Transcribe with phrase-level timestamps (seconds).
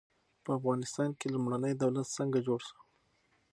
[0.43, 2.77] په افغانستان کې لومړنی دولت څنګه جوړ سو؟